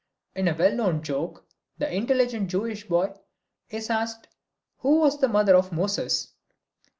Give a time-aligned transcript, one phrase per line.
[0.35, 1.45] In a well known joke
[1.77, 3.13] the intelligent Jewish boy
[3.69, 4.29] is asked
[4.79, 6.33] who was the mother of Moses.